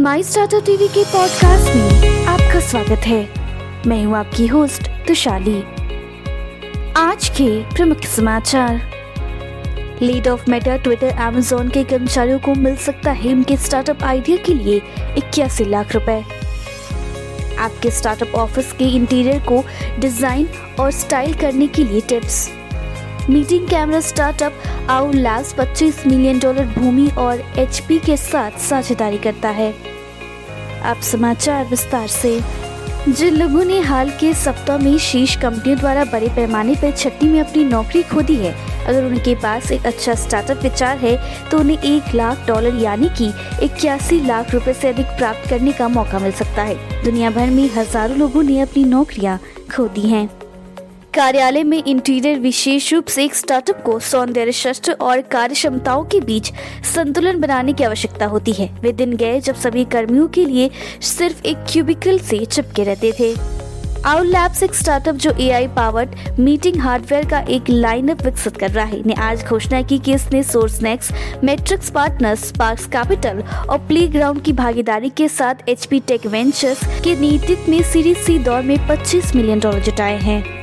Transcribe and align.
माई 0.00 0.22
startup 0.22 0.64
TV 0.66 0.86
के 0.88 1.02
podcast 1.04 1.74
में 1.76 2.24
आपका 2.26 2.60
स्वागत 2.60 3.06
है। 3.06 3.28
मैं 3.86 4.04
हूँ 4.04 4.16
आपकी 4.16 4.46
होस्ट 4.46 4.88
तुशाली। 5.06 5.58
आज 6.96 7.28
के 7.28 7.74
प्रमुख 7.74 8.04
समाचार। 8.04 8.80
Laid 10.02 10.28
off 10.28 10.50
Meta 10.50 10.76
Twitter 10.76 11.06
Amazon 11.06 11.68
के 11.68 11.84
कर्मचारियों 11.84 12.38
को 12.38 12.54
मिल 12.54 12.76
सकता 12.76 13.10
है 13.10 13.32
उनके 13.32 13.56
स्टार्टअप 13.56 14.04
आइडिया 14.04 14.36
के 14.36 14.54
लिए 14.54 14.80
इक्यासी 15.18 15.64
लाख 15.64 15.92
रुपए। 15.92 16.20
आपके 17.58 17.90
स्टार्टअप 17.90 18.34
ऑफ़िस 18.34 18.72
के 18.72 18.84
इंटीरियर 18.84 19.38
को 19.38 19.64
डिज़ाइन 19.98 20.48
और 20.80 20.90
स्टाइल 20.90 21.34
करने 21.34 21.66
के 21.66 21.84
लिए 21.84 22.00
tips 22.00 22.48
meeting 23.30 23.66
camera 23.68 24.00
startup 24.00 24.88
out 24.90 25.14
labs 25.14 25.54
25 25.54 26.06
million 26.06 26.38
dollar 26.38 26.66
Bhumi 26.68 27.08
और 27.18 27.40
एचपी 27.58 27.98
के 27.98 28.16
साथ 28.16 28.58
साझेदारी 28.60 29.18
करता 29.18 29.48
है। 29.50 29.72
अब 30.84 31.00
समाचार 31.02 31.66
विस्तार 31.66 32.06
से। 32.08 32.40
जिन 33.08 33.34
लोगों 33.34 33.64
ने 33.64 33.78
हाल 33.80 34.10
के 34.10 34.32
सप्ताह 34.34 34.78
में 34.78 34.96
शीर्ष 35.00 35.36
कंपनियों 35.36 35.78
द्वारा 35.78 36.04
बड़े 36.04 36.28
पैमाने 36.36 36.74
पर 36.74 36.90
छट्टी 36.92 37.28
में 37.28 37.40
अपनी 37.40 37.64
नौकरी 37.64 38.02
खो 38.02 38.22
दी 38.22 38.36
है, 38.36 38.54
अगर 38.86 39.04
उनके 39.04 39.34
पास 39.34 39.72
एक 39.72 39.86
अच्छा 39.86 40.14
स्टार्टअप 40.16 40.62
विचार 40.62 40.98
है 40.98 41.16
तो 41.50 41.58
उन्हें 41.58 41.78
एक 41.78 42.14
लाख 42.14 42.46
डॉलर 42.46 42.82
यानी 42.82 43.08
कि 43.18 43.32
इक्यासी 43.64 44.20
लाख 44.26 44.54
रुपए 44.54 44.72
से 44.72 44.88
अधिक 44.88 45.16
प्राप्त 45.18 45.48
करने 45.50 45.72
का 45.72 45.88
मौका 45.88 46.18
मिल 46.18 46.32
सकता 46.34 46.62
है। 46.62 47.02
दुनिया 47.04 47.30
भर 47.30 47.50
में 47.50 47.68
हज़ारों 47.76 48.18
लोगों 48.18 48.42
ने 48.42 48.60
अपनी 48.60 48.84
नौकरियाँ 48.84 49.40
खो 49.74 49.88
दी 49.88 50.08
हैं। 50.08 50.28
कार्यालय 51.14 51.62
में 51.62 51.82
इंटीरियर 51.84 52.38
विशेष 52.38 52.92
रूप 52.92 53.06
से 53.06 53.24
एक 53.24 53.34
स्टार्टअप 53.34 53.82
को 53.84 53.98
सौंदर्य 54.00 54.52
शस्त्र 54.52 54.92
और 54.92 55.20
कार्य 55.20 55.54
क्षमताओं 55.54 56.04
के 56.04 56.20
बीच 56.20 56.52
संतुलन 56.94 57.40
बनाने 57.40 57.72
की 57.72 57.84
आवश्यकता 57.84 58.26
होती 58.26 58.52
है। 58.52 58.68
वे 58.82 58.92
दिन 58.92 59.16
गए 59.16 59.40
जब 59.40 59.54
सभी 59.54 59.84
कर्मियों 59.84 60.28
के 60.28 60.44
लिए 60.44 60.70
सिर्फ़ 61.00 61.42
एक 61.46 61.64
क्यूबिकल 61.68 62.18
से 62.18 62.44
चिपके 62.44 62.84
रहते 62.84 63.12
थे। 63.20 63.34
आउट 64.06 64.26
लैब्स 64.26 64.62
एक 64.62 64.74
स्टार्टअप 64.74 65.14
जो 65.14 65.32
एआई 65.40 65.66
पावर्ड 65.66 66.38
मीटिंग 66.38 66.76
हार्डवेयर 66.76 67.28
का 67.28 67.40
एक 67.48 67.68
लाइनअप 67.70 68.22
विकसित 68.22 68.56
कर 68.56 68.70
रहा 68.70 68.84
है। 68.84 69.02
ने 69.06 69.14
आज 69.14 69.44
घोषणा 69.44 69.82
की 69.82 69.98
कि 69.98 70.14
इसने 70.14 70.42
सोर्स 70.42 70.80
नेक्स 70.82 71.12
मेट्रिक्स 71.44 71.90
पार्टनर्स 71.90 72.48
स्पार्क्स 72.48 72.86
कैपिटल 72.86 73.42
और 73.70 73.78
प्ले 73.78 74.06
ग्राउंड 74.08 74.42
की 74.42 74.52
भागीदारी 74.52 75.10
के 75.10 75.28
साथ 75.28 75.68
एचपी 75.68 76.00
टेक 76.00 76.26
वेंचर्स 76.26 76.80
के 77.04 77.14
नेतृत्व 77.20 77.70
में 77.70 77.82
सीरीज़ 77.82 78.18
सी 78.18 78.38
दौर 78.38 78.62
में 78.62 78.76
25 78.88 79.34
मिलियन 79.36 79.60
डॉलर 79.60 79.82
जुटाए 79.82 80.18
हैं। 80.18 80.61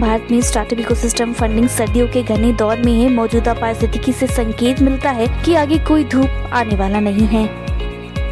भारत 0.00 0.28
में 0.30 0.40
स्टार्टअप 0.40 0.80
इकोसिस्टम 0.80 1.32
फंडिंग 1.32 1.68
सर्दियों 1.68 2.06
के 2.08 2.22
घने 2.22 2.52
दौर 2.52 2.78
में 2.78 2.92
है। 2.92 3.08
मौजूदा 3.10 3.54
पारिस्थितिकी 3.54 4.12
से 4.12 4.26
संकेत 4.26 4.80
मिलता 4.80 5.10
है 5.10 5.26
कि 5.42 5.54
आगे 5.54 5.78
कोई 5.78 6.04
धूप 6.04 6.50
आने 6.52 6.76
वाला 6.76 7.00
नहीं 7.00 7.26
है। 7.26 7.42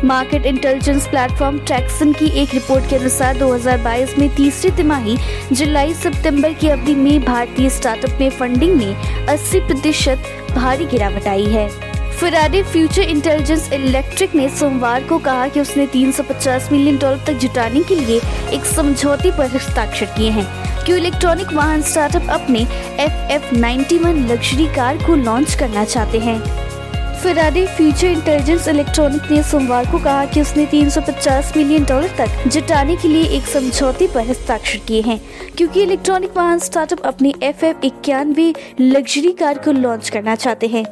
मार्केट 0.04 0.46
इंटेलिजेंस 0.46 1.06
प्लेटफॉर्म 1.06 1.58
ट्रैक्सन 1.58 2.12
की 2.12 2.26
एक 2.42 2.54
रिपोर्ट 2.54 2.88
के 2.90 2.96
अनुसार 2.96 3.38
2022 3.38 4.18
में 4.18 4.28
तीसरी 4.34 4.70
तिमाही 4.70 5.16
जुलाई 5.52 5.94
सितंबर 5.94 6.52
की 6.52 6.68
अवधि 6.68 6.94
में 6.94 7.24
भारतीय 7.24 7.70
स्टार्टअप 7.70 8.20
में 8.20 8.30
फंडिंग 8.30 8.76
में 8.76 9.26
80 9.26 9.60
प्रतिशत 9.60 10.22
भारी 10.54 10.84
गिरावट 10.84 11.26
आई 11.26 11.44
है। 11.44 11.68
फिराडे 12.10 12.62
फ्यूचर 12.62 13.02
इंटेलिजेंस 13.02 13.72
इलेक्ट्रिक 13.72 14.34
ने 14.34 14.48
सोमवार 14.48 15.04
को 15.04 15.18
कहा 15.18 15.48
कि 15.48 15.60
उसने 15.60 15.86
350 15.86 16.68
मिलियन 16.72 16.98
डॉलर 16.98 17.24
तक 17.26 17.32
जुटाने 17.32 17.82
के 17.82 17.94
लिए 17.94 18.20
एक 18.52 18.64
समझौते 18.64 19.30
पर 19.30 19.46
हस्ताक्षर 19.46 20.06
किए 20.06 20.30
हैं। 20.30 20.75
क्यों 20.86 20.98
इलेक्ट्रॉनिक 20.98 21.52
वाहन 21.52 21.80
स्टार्टअप 21.82 22.28
अपने 22.30 22.58
एफ़ 23.00 23.32
एफ़ 23.32 23.54
लग्जरी 23.54 24.66
कार 24.74 24.96
को 24.96 25.14
लॉन्च 25.14 25.54
करना 25.54 25.84
चाहते 25.84 26.18
हैं। 26.18 26.38
फिराडे 27.22 27.66
फ्यूचर 27.66 28.06
इंटेलिजेंस 28.06 28.68
इलेक्ट्रॉनिक 28.68 29.30
ने 29.30 29.42
सोमवार 29.42 29.90
को 29.90 29.98
कहा 29.98 30.24
कि 30.24 30.40
उसने 30.40 30.66
350 30.66 31.52
मिलियन 31.56 31.84
डॉलर 31.84 32.14
तक 32.18 32.48
जुटाने 32.48 32.96
के 32.96 33.08
लिए 33.08 33.24
एक 33.36 33.46
समझौते 33.46 34.06
पर 34.06 34.26
हस्ताक्षर 34.26 34.78
किए 34.78 35.00
हैं, 35.00 35.20
क्योंकि 35.56 35.82
इलेक्ट्रॉनिक 35.82 36.36
वाहन 36.36 36.58
स्टार्टअप 36.58 37.00
अपनी 37.06 37.34
एफ़ 37.42 37.64
एफ़ 37.64 37.84
इक्यानवे 37.84 38.52
लग्जरी 38.80 39.32
कार 39.32 39.58
को 39.58 39.72
लॉन्च 39.72 40.08
करना 40.08 40.34
चाहते 40.34 40.66
हैं। 40.66 40.84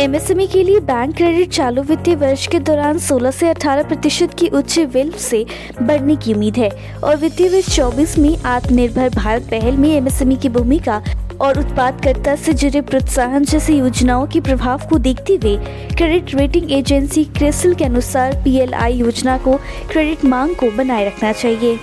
एमएसएमई 0.00 0.46
के 0.46 0.62
लिए 0.62 0.78
बैंक 0.80 1.14
क्रेडिट 1.16 1.50
चालू 1.52 1.82
वित्तीय 1.82 2.14
वर्ष 2.16 2.46
के 2.46 2.58
दौरान 2.58 2.98
16 2.98 3.32
से 3.32 3.52
18 3.52 3.86
प्रतिशत 3.88 4.34
की 4.38 4.48
उच्च 4.48 4.78
विल 4.94 5.10
से 5.20 5.44
बढ़ने 5.82 6.16
की 6.16 6.32
उम्मीद 6.34 6.56
है 6.58 6.70
और 7.04 7.16
वित्तीय 7.16 7.48
वर्ष 7.48 7.68
24 7.76 8.16
में 8.18 8.36
आत्मनिर्भर 8.44 9.08
भारत 9.08 9.46
पहल 9.50 9.76
में 9.76 9.88
एमएसएमई 9.90 10.36
की 10.36 10.48
भूमिका 10.48 11.02
और 11.40 11.58
उत्पादकता 11.58 12.36
से 12.36 12.52
जुड़े 12.52 12.80
प्रोत्साहन 12.80 13.44
जैसी 13.44 13.78
योजनाओं 13.78 14.26
के 14.26 14.40
प्रभाव 14.40 14.88
को 14.90 14.98
देखते 14.98 15.34
हुए 15.34 15.56
क्रेडिट 15.96 16.34
रेटिंग 16.34 16.72
एजेंसी 16.72 17.24
क्रेसिल 17.38 17.74
के 17.74 17.84
अनुसार 17.84 18.40
पीएलआई 18.44 18.94
योजना 18.94 19.38
को 19.38 19.56
क्रेडिट 19.90 20.24
मांग 20.24 20.54
को 20.56 20.70
बनाए 20.76 21.06
रखना 21.06 21.32
चाहिए। 21.32 21.78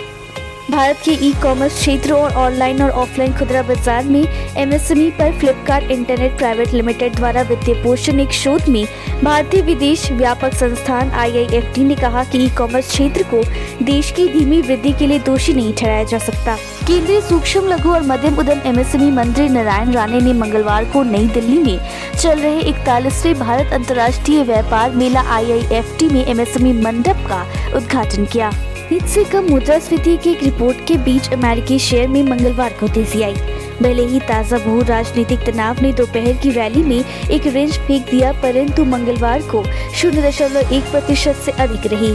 भारत 0.71 0.97
के 1.05 1.11
ई 1.27 1.31
कॉमर्स 1.43 1.73
क्षेत्र 1.75 2.13
और 2.13 2.33
ऑनलाइन 2.39 2.81
और 2.81 2.89
ऑफलाइन 2.89 3.33
खुदरा 3.37 3.61
बाज़ार 3.61 4.03
में 4.03 4.21
एमएसएमई 4.57 5.09
पर 5.17 5.31
फ्लिपकार्ट 5.39 5.91
इंटरनेट 5.91 6.37
प्राइवेट 6.37 6.73
लिमिटेड 6.73 7.15
द्वारा 7.15 7.41
वित्तीय 7.49 7.75
पोषण 7.83 8.19
एक 8.19 8.31
शोध 8.33 8.69
में 8.69 8.85
भारतीय 9.23 9.61
विदेश 9.61 10.11
व्यापक 10.11 10.53
संस्थान 10.55 11.11
आईआईएफटी 11.23 11.83
ने 11.83 11.95
कहा 11.95 12.23
कि 12.23 12.43
ई 12.45 12.49
कॉमर्स 12.57 12.89
क्षेत्र 12.89 13.23
को 13.33 13.43
देश 13.83 14.11
की 14.11 14.27
धीमी 14.33 14.61
वृद्धि 14.61 14.93
के 14.99 15.07
लिए 15.07 15.19
दोषी 15.19 15.53
नहीं 15.53 15.73
ठहराया 15.73 16.03
जा 16.03 16.17
सकता। 16.19 16.55
केंद्रीय 16.88 17.21
सूक्ष्म, 17.21 17.67
लघु 17.67 17.91
और 17.91 18.03
मध्यम 18.03 18.39
उद्यम 18.39 18.61
एमएसएमई 18.67 19.11
मंत्री 19.11 19.49
नारायण 19.49 19.91
राणे 19.93 20.21
ने 20.21 20.33
मंगलवार 20.39 20.85
को 20.93 21.03
नई 21.03 21.27
दिल्ली 21.29 21.59
में 21.59 21.79
चल 22.15 22.39
रहे 22.39 22.59
इकतालीसवें 22.61 23.39
भारत 23.39 23.73
अंतर्राष्ट्रीय 23.73 24.43
व्यापार 24.43 24.95
मेला 24.95 25.29
आईआईएफटी 25.35 26.09
में 26.09 26.25
एमएसएमई 26.25 26.73
मंडप 26.81 27.27
का 27.29 27.45
उद्घाटन 27.77 28.25
किया। 28.25 28.51
हित 28.91 29.06
से 29.06 29.24
कम 29.24 29.44
मुद्रास्फीति 29.44 30.18
की 30.18 30.31
एक 30.31 30.44
रिपोर्ट 30.44 30.78
के 30.88 30.97
बीच 30.97 31.34
अमेरिकी 31.34 31.79
शेयर 31.79 32.07
में 32.07 32.24
मंगलवार 32.24 32.74
को 32.79 32.88
तेज़ी 32.88 33.22
आई। 33.22 33.34
भले 33.81 34.06
ही 34.06 34.19
ताज़ा 34.19 34.57
भू 34.57 34.81
राजनीतिक 34.81 35.40
तनाव 35.40 35.81
ने 35.81 35.94
दोपहर 35.94 36.34
की 36.34 36.52
रैली 36.52 36.84
में 36.84 37.30
एक 37.31 37.47
रेंज 37.47 37.78
फेंक 37.78 38.09
दिया, 38.09 38.31
परंतु 38.31 38.85
मंगलवार 38.85 39.41
को 39.41 39.63
शून्य 39.96 40.22
दशमलव 40.22 40.74
एक 40.74 40.84
प्रतिशत 40.84 41.30
ऐसी 41.30 41.51
अधिक 41.51 41.88
रही। 41.94 42.12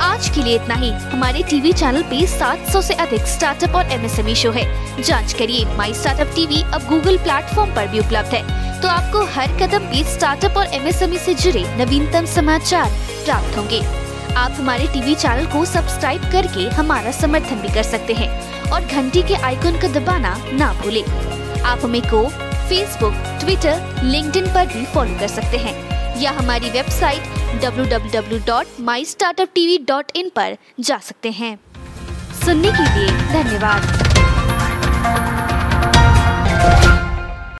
आज 0.00 0.28
के 0.28 0.42
लिए 0.42 0.54
इतना 0.54 0.74
ही। 0.74 0.90
हमारे 0.90 1.42
टीवी 1.42 1.72
चैनल 1.72 2.02
पे 2.02 2.26
700 2.26 2.82
से 2.82 2.94
अधिक 2.94 3.20
स्टार्टअप 3.20 3.74
और 3.74 3.92
एमएसएमई 3.92 4.34
शो 4.34 4.50
है। 4.50 5.02
जाँच 5.02 5.32
करिए 5.32 5.64
माई 5.76 5.94
स्टार्टअप 5.94 6.32
टीवी 6.36 6.62
अब 6.62 6.86
गूगल 6.88 7.16
प्लेटफॉर्म 7.16 7.74
पर 7.74 7.88
भी 7.88 7.98
उपलब्ध 7.98 8.34
है। 8.34 8.80
तो 8.82 8.88
आपको 8.88 9.24
हर 9.24 9.46
कदम 9.46 9.78
पे 9.78 10.04
स्टार्टअप 10.04 10.56
और 10.56 10.66
एमएसएमई 10.66 11.18
से 11.18 11.34
जुड़े 11.34 11.64
नवीनतम 11.84 12.24
समाचार 12.24 12.90
प्राप्त 13.24 13.58
होंगे। 13.58 14.03
आप 14.32 14.52
हमारे 14.52 14.86
टीवी 14.86 15.14
चैनल 15.14 15.46
को 15.46 15.64
सब्सक्राइब 15.64 16.22
करके 16.22 16.70
हमारा 16.70 17.10
समर्थन 17.10 17.56
भी 17.56 17.68
कर 17.68 17.82
सकते 17.82 18.14
हैं 18.14 18.70
और 18.70 18.84
घंटी 18.84 19.22
के 19.22 19.34
आइकन 19.34 19.80
को 19.80 19.88
दबाना 19.88 20.44
ना 20.52 20.72
भूले। 20.72 21.02
आप 21.60 21.78
हमें 21.84 22.02
को 22.02 22.30
फेसबुक 22.68 23.12
ट्विटर 23.40 24.00
लिंक्डइन 24.04 24.46
पर 24.46 24.66
भी 24.66 24.86
फॉलो 24.86 25.20
कर 25.20 25.28
सकते 25.28 25.56
हैं 25.56 25.94
या 26.20 26.30
हमारी 26.30 26.70
वेबसाइट 26.70 27.22
www.mystartuptv.in 27.62 30.30
पर 30.30 30.56
जा 30.80 30.98
सकते 30.98 31.30
हैं। 31.30 31.60
सुनने 32.44 32.68
के 32.68 32.94
लिए 32.94 33.08
धन्यवाद। 33.32 33.82